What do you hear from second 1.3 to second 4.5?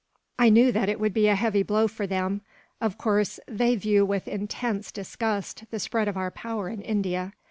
heavy blow for them. Of course, they view with